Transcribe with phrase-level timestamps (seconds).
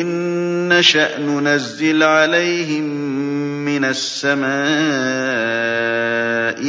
[0.00, 0.06] إِن
[0.68, 2.84] نَّشَأْ نُنَزِّلْ عَلَيْهِم
[3.64, 4.54] مِّنَ السَّمَاءِ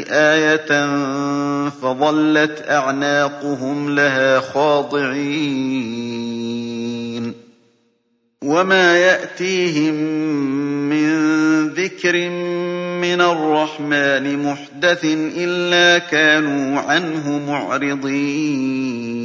[0.10, 0.72] آيَةً
[1.70, 5.86] فَظَلَّتْ أَعْنَاقُهُمْ لَهَا خَاضِعِينَ
[8.44, 9.94] وَمَا يَأْتِيهِم
[10.90, 11.10] مِّن
[11.70, 12.30] ذِكْرٍ
[13.02, 15.06] مِّنَ الرَّحْمَٰنِ مُحْدَثٍ
[15.38, 19.25] إِلَّا كَانُوا عَنْهُ مُعْرِضِينَ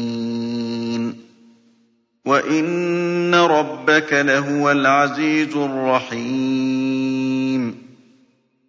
[2.25, 7.01] وَإِنَّ رَبَّكَ لَهُوَ الْعَزِيزُ الرَّحِيمُ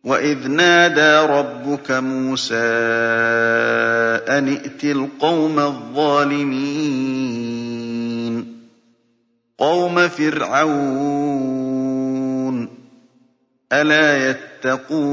[0.05, 2.57] وَإِذْ نَادَىٰ رَبُّكَ مُوسَىٰ
[4.29, 6.73] أَنِ ائْتِ الْقَوْمَ الظَّالِمِينَ
[9.59, 10.67] قَوْمَ فِرْعَوْنَ
[12.67, 12.71] ۚ
[13.73, 15.13] أَلَا يَتَّقُونَ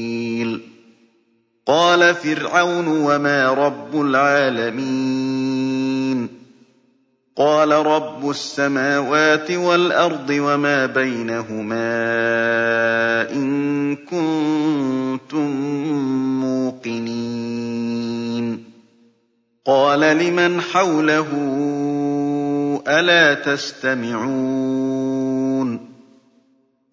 [1.65, 6.29] قَالَ فِرْعَوْنُ وَمَا رَبُّ الْعَالَمِينَ.
[7.37, 11.91] قَالَ رَبُّ السَّمَاوَاتِ وَالْأَرْضِ وَمَا بَيْنَهُمَا
[13.31, 15.51] إِن كُنتُم
[16.41, 18.63] مُّوقِنِينَ.
[19.65, 21.27] قَالَ لِمَنْ حَوْلَهُ
[22.87, 24.71] أَلَا تَسْتَمِعُونَ؟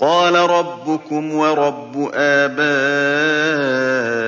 [0.00, 4.27] قَالَ رَبُّكُمْ وَرَبُّ آبَائِكُمُ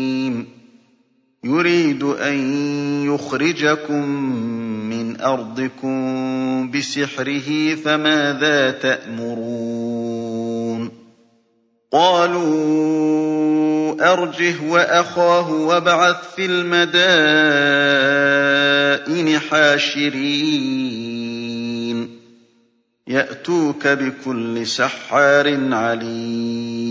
[1.45, 2.35] يُرِيدُ أَن
[3.05, 4.05] يُخْرِجَكُم
[4.89, 10.91] مِّنْ أَرْضِكُم بِسِحْرِهِ فَمَاذَا تَأْمُرُونَ؟
[11.91, 22.09] قَالُوا أَرْجِهْ وَأَخَاهُ وَابْعَثْ فِي الْمَدَائِنِ حَاشِرِينَ.
[23.07, 26.90] يَأْتُوكَ بِكُلِّ سَحَّارٍ عَلِيمٍ.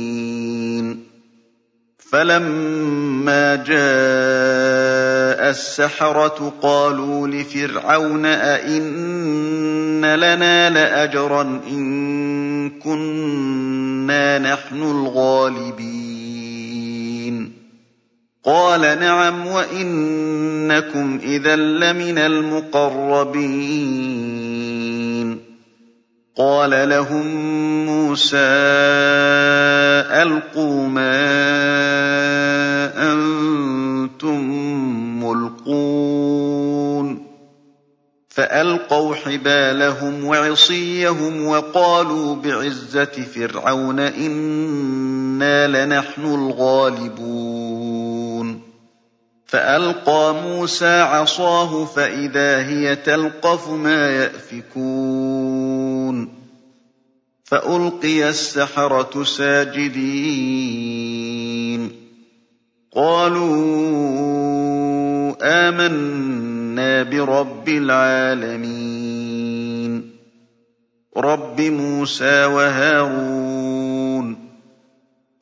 [2.11, 16.01] فَلَمَّا جَاءَ السَّحَرَةُ قَالُوا لِفِرْعَوْنَ أَئِنَّ لَنَا لَأَجْرًا إِن كُنَّا نَحْنُ الْغَالِبِينَ
[18.45, 23.41] قَالَ نَعَمْ وَإِنَّكُمْ إِذًا لَّمِنَ الْمُقَرَّبِينَ
[26.37, 27.27] قَالَ لَهُم
[27.85, 28.37] مُّوسَىٰ
[30.21, 31.21] أَلْقُوا مَا
[33.13, 34.39] أَنتُم
[35.23, 37.27] مُّلْقُونَ.
[38.29, 47.81] فَأَلْقَوْا حِبَالَهُمْ وَعِصِيَّهُمْ وَقَالُوا بِعِزَّةِ فِرْعَوْنَ إِنَّا لَنَحْنُ الْغَالِبُونَ.
[49.45, 55.70] فَأَلْقَىٰ مُوسَىٰ عَصَاهُ فَإِذَا هِيَ تَلْقَفُ مَا يَأْفِكُونَ.
[57.51, 61.91] فَأُلْقِيَ السَّحَرَةُ سَاجِدِينَ.
[62.95, 63.51] قَالُوا
[65.41, 70.11] آمَنَّا بِرَبِّ الْعَالَمِينَ.
[71.17, 74.51] رَبِّ مُوسَىٰ وَهَارُونَ.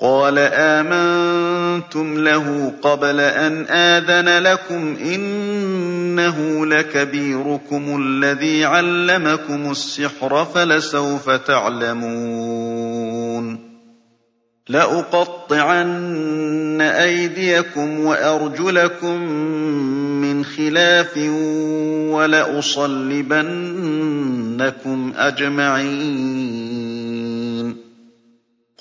[0.02, 5.00] قَالَ آمَنتُمْ لَهُ قَبْلَ أَنْ آذَنَ لَكُمْ ۖ
[6.10, 12.90] إِنَّهُ لَكَبِيرُكُمُ الَّذِي عَلَّمَكُمُ السِّحْرَ فَلَسَوْفَ تَعْلَمُونَ.
[14.70, 19.22] لَأُقَطِّعَنَّ أَيْدِيَكُمْ وَأَرْجُلَكُم
[20.22, 21.18] مِّنْ خِلَافٍ
[22.14, 26.70] وَلَأُصَلِّبَنَّكُمْ أَجْمَعِينَ.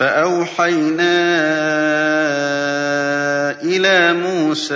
[0.00, 1.16] فَأَوْحَيْنَا
[3.62, 4.74] إِلَىٰ مُوسَىٰ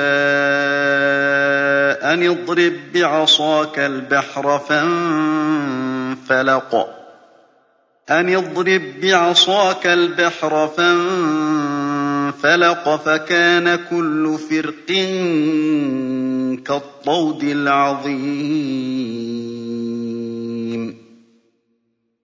[2.13, 6.71] أَنِ اضْرِب بِّعَصَاكَ الْبَحْرَ فَانفَلَقَ.
[8.11, 14.87] أَنِ اضْرِب بِّعَصَاكَ الْبَحْرَ فَانفَلَقَ فَكَانَ كُلُّ فِرْقٍ
[16.67, 19.84] كَالطَّوْدِ الْعَظِيمِ.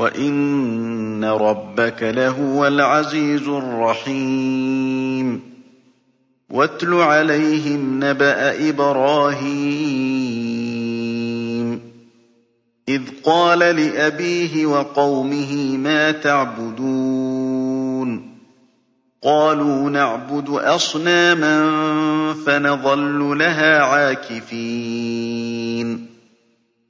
[0.00, 5.40] وَإِنَّ رَبَّكَ لَهُوَ الْعَزِيزُ الرَّحِيمُ
[6.50, 9.80] وَاتْلُ عَلَيْهِمْ نَبَأَ إِبْرَاهِيمَ
[12.88, 17.60] إِذْ قَالَ لِأَبِيهِ وَقَوْمِهِ مَا تَعْبُدُونَ
[19.22, 21.54] قَالُوا نَعْبُدُ أَصْنَامًا
[22.46, 25.49] فَنَظَلُّ لَهَا عَاكِفِينَ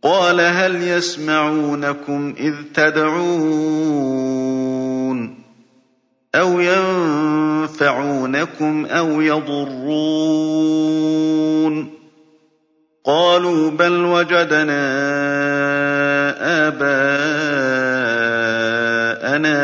[0.02, 4.30] قَالَ هَلْ يَسْمَعُونَكُمْ إِذْ تَدْعُونَ
[6.34, 8.06] أَوْ يَنفَعُونَكُمْ
[8.86, 9.90] أَوْ يَضُرُّونَ
[13.04, 14.80] قَالُوا بَلْ وَجَدْنَا
[16.68, 17.28] آبَاءَنَا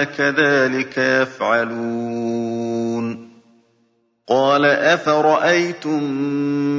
[0.05, 2.56] كَذَٰلِكَ يَفْعَلُونَ
[4.37, 6.03] قَالَ أَفَرَأَيْتُم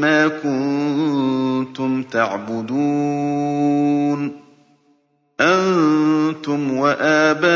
[0.02, 3.42] مَّا كُنتُمْ تَعْبُدُونَ
[5.42, 7.50] أَنتُمْ وَآبَاؤُكُمُ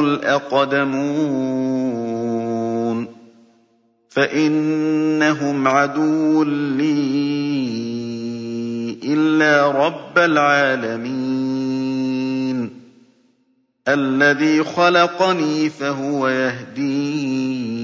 [0.00, 1.04] الْأَقْدَمُونَ
[4.08, 6.42] فَإِنَّهُمْ عَدُوٌّ
[6.80, 7.04] لِّي
[9.04, 11.23] إِلَّا رَبَّ الْعَالَمِينَ
[13.88, 17.74] الَّذِي خَلَقَنِي فَهُوَ يَهْدِينِ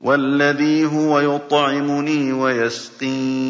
[0.00, 3.48] وَالَّذِي هُوَ يُطْعِمُنِي وَيَسْقِينِ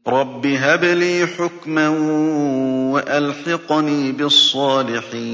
[0.09, 1.89] رَبِّ هَبْ لِي حُكْمًا
[2.93, 5.25] وَأَلْحِقْنِي بِالصَّالِحِينَ.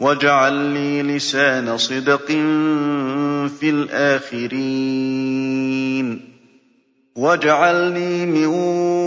[0.00, 2.26] وَاجْعَل لِّي لِسَانَ صِدْقٍ
[3.60, 6.29] فِي الْآخِرِينَ.
[7.16, 8.46] وَاجْعَلْنِي مِن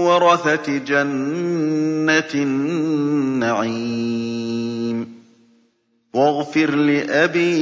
[0.03, 3.93] وَرَثَةِ جَنَّةِ النَّعِيمِ
[6.13, 7.53] وَاغْفِرْ لِأَبِي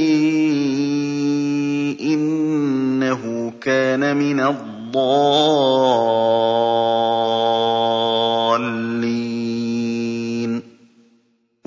[2.00, 5.32] إِنَّهُ كَانَ مِنَ الضَّالِّينَ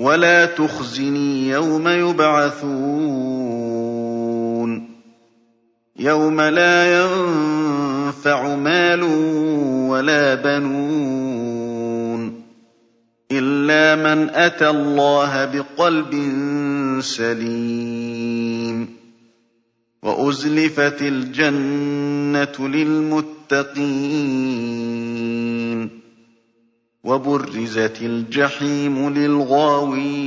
[0.00, 2.76] وَلَا تُخْزِنِي يَوْمَ يُبْعَثُونَ
[5.96, 7.95] يَوْمَ لَا يَنفَعُ
[8.56, 9.02] مَالٌ
[9.90, 12.22] وَلَا بَنُونَ
[13.32, 16.12] إِلَّا مَنْ أَتَى اللَّهَ بِقَلْبٍ
[17.00, 18.88] سَلِيمٍ
[20.02, 23.86] وَأُزْلِفَتِ الْجَنَّةُ لِلْمُتَّقِينَ
[27.04, 30.26] وَبُرِّزَتِ الْجَحِيمُ لِلْغَاوِينَ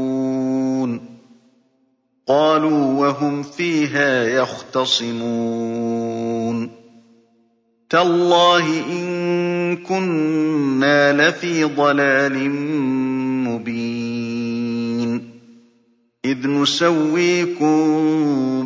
[2.31, 6.69] قَالُوا وَهُمْ فِيهَا يَخْتَصِمُونَ.
[7.89, 12.49] تَاللَّهِ إِن كُنَّا لَفِي ضَلَالٍ
[13.47, 15.31] مُّبِينٍ.
[16.25, 17.81] إِذْ نُسَوِّيكُم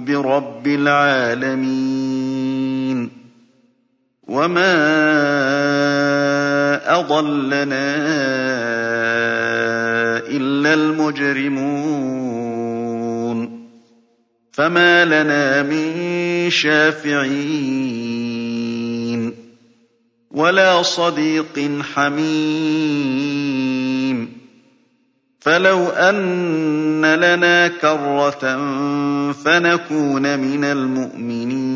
[0.06, 3.10] بِرَبِّ الْعَالَمِينَ.
[4.28, 4.76] وَمَا
[7.00, 7.96] أَضَلَّنَا
[10.28, 12.25] إِلَّا الْمُجْرِمُونَ.
[14.56, 17.36] فَمَا لَنَا مِن شَافِعِينَ
[20.32, 23.36] وَلَا صَدِيقٍ حَمِيمٍ
[25.40, 28.44] فَلَوْ أَنَّ لَنَا كَرَّةً
[29.34, 31.76] فَنَكُونَ مِنَ الْمُؤْمِنِينَ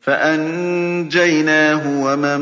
[0.00, 2.40] فَأَنجَيْنَاهُ وَمَن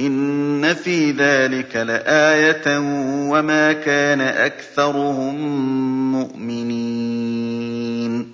[0.00, 2.78] إِنَّ فِي ذَٰلِكَ لَآيَةً
[3.30, 5.34] وَمَا كَانَ أَكْثَرُهُم
[6.12, 8.32] مُّؤْمِنِينَ.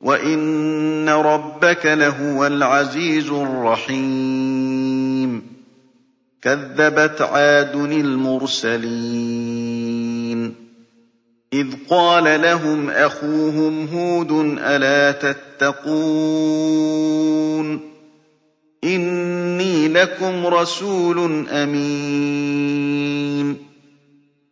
[0.00, 5.05] وَإِنَّ رَبَّكَ لَهُوَ الْعَزِيزُ الرَّحِيمُ.
[6.46, 10.54] كَذَّبَتْ عَادٌ الْمُرْسَلِينَ.
[11.52, 17.80] إِذْ قَالَ لَهُمْ أَخُوهُمْ هُودٌ أَلَا تَتَّقُونَ؟
[18.84, 23.56] إِنِّي لَكُمْ رَسُولٌ أَمِينٌ.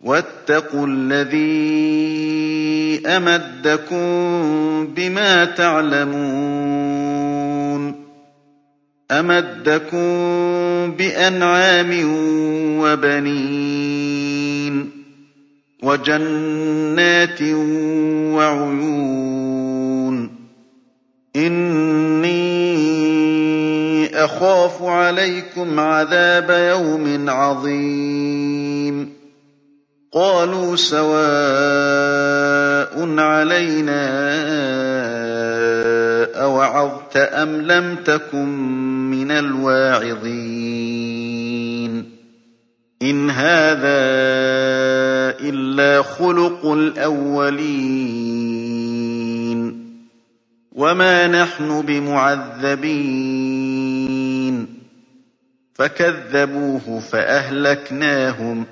[0.01, 1.45] وَاتَّقُوا الَّذِي
[3.07, 4.07] أَمَدَّكُم
[4.97, 6.85] بِمَا تَعْلَمُونَ
[9.11, 10.07] أَمَدَّكُم
[10.97, 11.91] بِأَنْعَامٍ
[12.81, 13.75] وَبَنِينَ
[15.85, 17.43] وَجَنَّاتٍ
[18.35, 20.31] وَعُيُونٍ.
[21.37, 22.65] إِنِّي
[24.25, 29.13] أَخَافُ عَلَيْكُمْ عَذَابَ يَوْمٍ عَظِيمٍ.
[30.13, 31.25] قَالُوا سَوَاءٌ
[33.19, 34.05] عَلَيْنَا
[36.35, 38.49] أَوَعَظْتَ أَمْ لَمْ تَكُن
[39.11, 41.04] مِّنَ الْوَاعِظِينَ.
[43.03, 44.05] إِنْ هَٰذَا
[45.41, 47.75] إِلَّا خُلُقُ الْأَوَّلِينَ
[50.73, 52.95] وَمَا نَحْنُ بِمُعَذَّبِينَ
[55.75, 58.67] فَكَذَّبُوهُ فَأَهْلَكْنَاهُمْ ۗ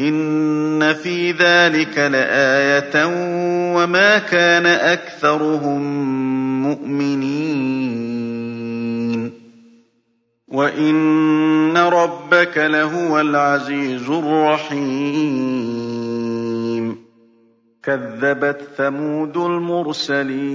[0.00, 3.08] إِنَّ فِي ذَٰلِكَ لَآيَةً ۖ
[3.76, 5.82] وَمَا كَانَ أَكْثَرُهُم
[6.66, 7.67] مُّؤْمِنِينَ
[10.58, 14.74] وَإِنَّ رَبَّكَ لَهُوَ الْعَزِيزُ الرَّحِيمُ
[17.82, 20.48] كَذَّبَتْ ثَمُودُ الْمُرْسَلِينَ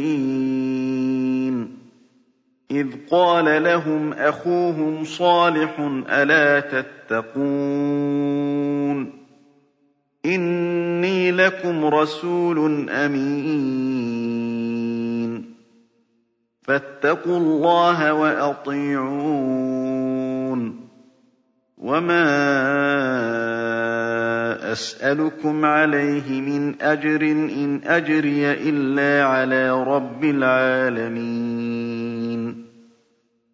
[2.72, 7.44] إِذْ قَالَ لَهُمْ أَخُوهُمْ صَالِحٌ أَلَا تَتَّقُونَ
[10.26, 14.44] إِنِّي لَكُمْ رَسُولٌ أَمِينٌ
[16.64, 19.83] فَاتَّقُوا اللَّهَ وَأَطِيعُونِ
[21.84, 22.24] وَمَا
[24.72, 31.64] أَسْأَلُكُمْ عَلَيْهِ مِنْ أَجْرٍ ۖ إِنْ أَجْرِيَ إِلَّا عَلَىٰ رَبِّ الْعَالَمِينَ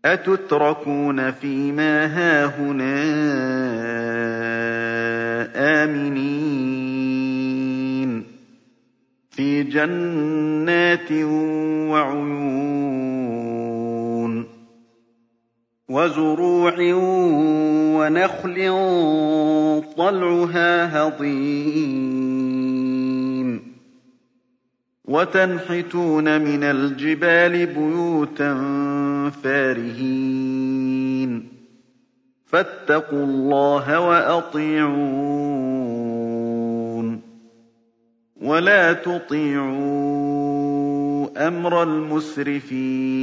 [0.05, 2.93] أَتُتْرَكُونَ فِي مَا هَاهُنَا
[5.83, 7.09] آمِنِينَ
[9.31, 11.11] فِي جَنَّاتٍ
[11.91, 12.78] وَعُيُونٍ
[16.09, 16.93] وَزُرُوعٍ
[17.99, 18.71] وَنَخْلٍ
[19.97, 22.39] طَلْعُهَا هَضِيمٌ.
[25.05, 28.53] وَتَنْحِتُونَ مِنَ الْجِبَالِ بُيُوتًا
[29.43, 31.47] فَارِهِينَ.
[32.45, 34.89] فَاتَّقُوا اللَّهَ وَأَطِيعُونِ.
[38.41, 43.18] وَلَا تُطِيعُوا أَمْرَ الْمُسْرِفِينَ.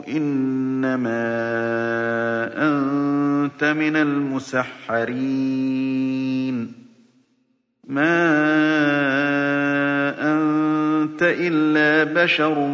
[0.07, 1.19] إِنَّمَا
[2.67, 5.29] أَنتَ مِنَ الْمُسَحَّرِينَ.
[7.87, 8.29] مَا
[10.19, 12.67] أَنتَ إِلَّا بَشَرٌ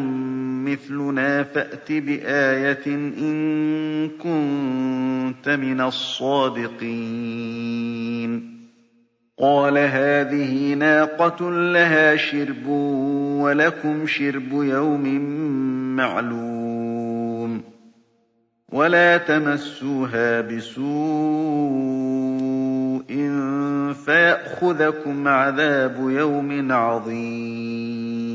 [0.65, 6.85] مِّثْلُنَا فَأْتِ بِآيَةٍ إِن كُنتَ مِنَ الصَّادِقِينَ.
[9.39, 12.67] قَالَ هَٰذِهِ نَاقَةٌ لَّهَا شِرْبٌ
[13.41, 15.05] وَلَكُمْ شِرْبُ يَوْمٍ
[15.95, 17.61] مَّعْلُومٍ.
[18.71, 20.85] وَلَا تَمَسُّوهَا بِسُوءٍ
[24.05, 28.34] فَيَأْخُذَكُمْ عَذَابُ يَوْمٍ عَظِيمٍ.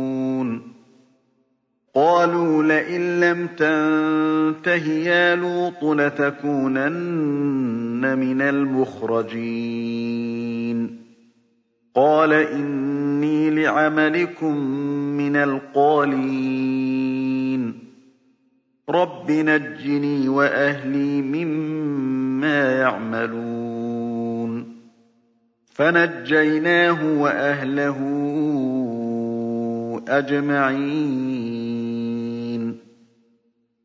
[1.95, 11.01] قَالُوا لَئِن لَّمْ تَنتَهِ يَا لُوطُ لَتَكُونَنَّ مِنَ الْمُخْرَجِينَ.
[11.95, 14.57] قَالَ إِنِّي لِعَمَلِكُم
[15.17, 17.73] مِّنَ الْقَالِينَ.
[18.89, 24.75] رَبِّ نَجِّنِي وَأَهْلِي مِمَّا يَعْمَلُونَ.
[25.73, 27.97] فَنَجَّيْنَاهُ وَأَهْلَهُ
[30.07, 31.50] أَجْمَعِينَ.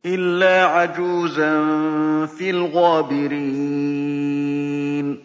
[0.07, 1.66] إِلَّا عَجُوزًا
[2.27, 5.19] فِي الْغَابِرِينَ.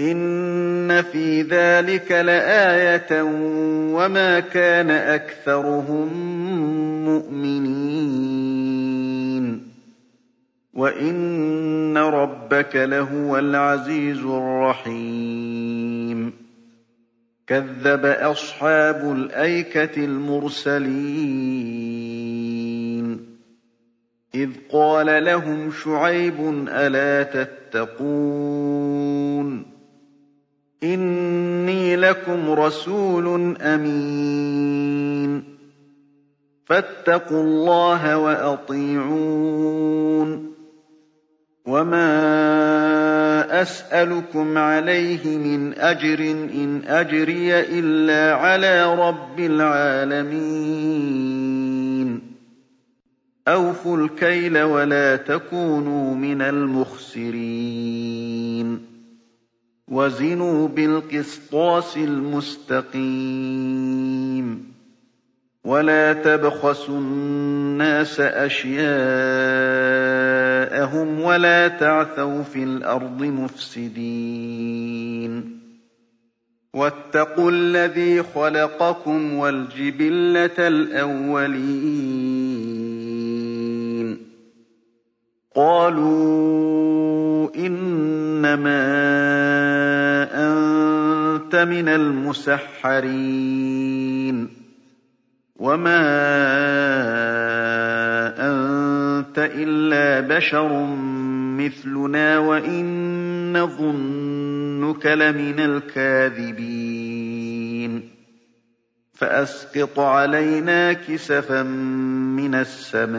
[0.00, 3.26] إِنَّ فِي ذَٰلِكَ لَآيَةً ۖ
[3.96, 6.08] وَمَا كَانَ أَكْثَرُهُم
[7.08, 8.66] مُّؤْمِنِينَ
[10.74, 16.32] وَإِنَّ رَبَّكَ لَهُوَ الْعَزِيزُ الرَّحِيمُ
[17.46, 20.86] كَذَّبَ أَصْحَابُ الْأَيْكَةِ الْمُرْسَلِينَ
[24.34, 28.95] إِذْ قَالَ لَهُمْ شُعَيْبٌ أَلَا تَتَّقُونَ
[30.84, 35.44] إِنِّي لَكُمْ رَسُولٌ أَمِينٌ.
[36.64, 39.36] فَاتَّقُوا اللَّهَ وَأَطِيعُونِ.
[41.66, 46.20] وَمَا أَسْأَلُكُمْ عَلَيْهِ مِنْ أَجْرٍ ۖ
[46.54, 50.26] إِنْ أَجْرِيَ إِلَّا عَلَىٰ رَبِّ الْعَالَمِينَ.
[53.48, 58.15] أَوْفُوا الْكَيْلَ وَلَا تَكُونُوا مِنَ الْمُخْسِرِينَ.
[59.90, 63.06] وَزِنُوا بِالْقِسْطَاسِ الْمُسْتَقِيمِ
[65.64, 68.90] وَلَا تَبْخَسُوا النَّاسَ أَشْيَاءَهُمْ
[71.20, 74.26] وَلَا تَعْثَوْا فِي الْأَرْضِ مُفْسِدِينَ
[76.74, 81.86] وَاتَّقُوا الَّذِي خَلَقَكُمْ وَالْجِبِلَّةَ الْأَوَّلِينَ
[85.56, 87.05] قَالُوا
[87.54, 88.82] إِنَّمَا
[90.34, 93.06] أَنتَ مِنَ الْمُسَحَّرِينَ.
[95.56, 95.98] وَمَا
[98.38, 100.86] أَنتَ إِلَّا بَشَرٌ
[101.56, 102.84] مِّثْلُنَا وَإِن
[103.52, 107.35] نَّظُنُّكَ لَمِنَ الْكَاذِبِينَ.
[109.16, 113.16] فَأَسْقِطْ عَلَيْنَا كِسَفًا مِّنَ السَّمَاءِ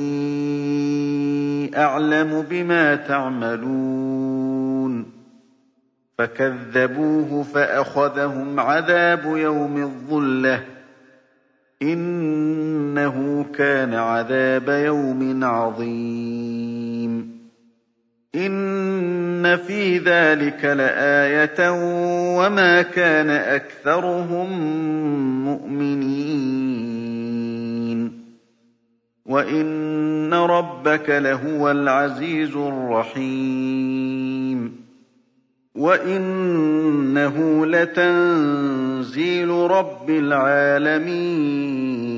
[1.77, 5.07] أَعْلَمُ بِمَا تَعْمَلُونَ.
[6.19, 10.63] فَكَذَّبُوهُ فَأَخَذَهُمْ عَذَابُ يَوْمِ الظُّلَّةِ ۚ.
[12.99, 17.39] إِنَّهُ كَانَ عَذَابَ يَوْمٍ عَظِيمٍ
[18.35, 21.75] إِنَّ فِي ذَٰلِكَ لَآيَةً ۖ
[22.39, 24.49] وَمَا كَانَ أَكْثَرُهُم
[25.49, 26.79] مُّؤْمِنِينَ
[29.27, 34.09] وَإِنَّ رَبَّكَ لَهُوَ الْعَزِيزُ الرَّحِيمُ
[35.75, 42.18] وَإِنَّهُ لَتَنزِيلُ رَبِّ الْعَالَمِينَ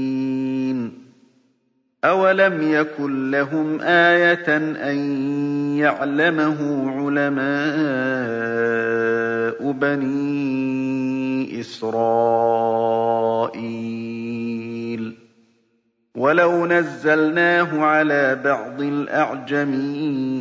[2.05, 4.57] أَوَلَمْ يَكُن لَّهُمْ آيَةً
[4.91, 4.97] أَن
[5.77, 6.57] يَعْلَمَهُ
[6.97, 7.51] عُلَمَاءُ
[9.71, 11.91] بَنِي إِسْرَائِيلَ
[16.17, 20.31] وَلَوْ نَزَّلْنَاهُ عَلَىٰ بَعْضِ الْأَعْجَمِينَ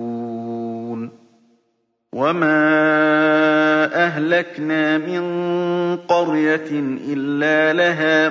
[2.11, 2.59] وَمَا
[4.05, 5.23] أَهْلَكْنَا مِن
[5.97, 6.71] قَرْيَةٍ
[7.07, 8.29] إِلَّا لَهَا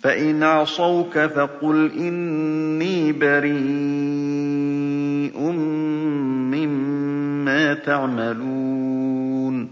[0.00, 3.60] فَإِنْ عَصَوْكَ فَقُلْ إِنِّي بَرِيءٌ
[6.50, 9.70] مِّمَّا تَعْمَلُونَ.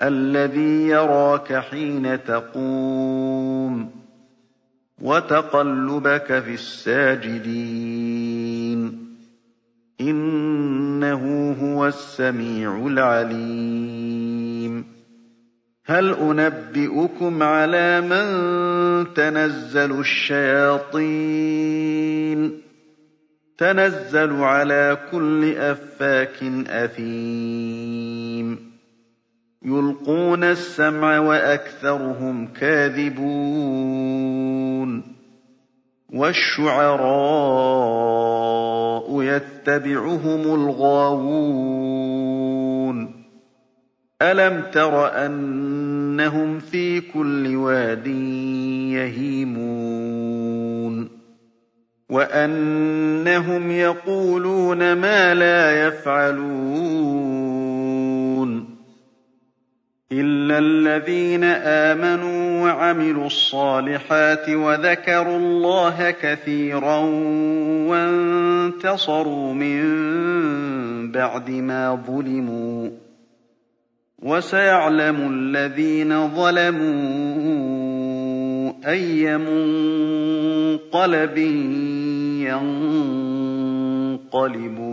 [0.01, 3.89] الَّذِي يَرَاكَ حِينَ تَقُومُ
[5.01, 7.47] وَتَقَلُّبَكَ فِي السَّاجِدِينَ.
[11.03, 14.85] إِنَّهُ هُوَ السَّمِيعُ الْعَلِيمُ.
[15.85, 18.27] هَلْ أُنَبِّئُكُمْ عَلَىٰ مَن
[19.13, 22.61] تَنَزَّلُ الشَّيَاطِينُ؟
[23.57, 28.59] تَنَزَّلُ عَلَىٰ كُلِّ أَفَّاكٍ أَثِيمٍ.
[29.65, 34.66] يُلْقُونَ السَّمْعَ وَأَكْثَرُهُمْ كَاذِبُونَ.
[36.13, 37.05] وَالشُّعَرَاءُ
[39.23, 41.67] يَتَّبِعُهُمُ الْغَاوُونَ.
[44.21, 48.07] أَلَمْ تَرَ أَنَّهُمْ فِي كُلِّ وَادٍ
[48.97, 49.57] يَهِيمُونَ؟
[52.09, 57.46] وَأَنَّهُمْ يَقُولُونَ مَا لَا يَفْعَلُونَ.
[60.11, 66.97] إِلَّا الَّذِينَ آمَنُوا وَعَمِلُوا الصَّالِحَاتِ وَذَكَرُوا اللَّهَ كَثِيرًا
[67.91, 72.91] وَانتَصَرُوا مِن بَعْدِ مَا ظُلِمُوا ۗ
[74.23, 77.87] وَسَيَعْلَمُ الَّذِينَ ظَلَمُوا
[78.87, 81.37] أَيَّ مُنقَلَبٍ
[84.27, 84.86] يَنقَلِبُونَ